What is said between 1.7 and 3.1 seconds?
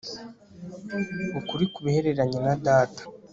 ku bihereranye na data